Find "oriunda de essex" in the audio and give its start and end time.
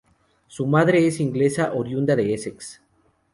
1.73-2.81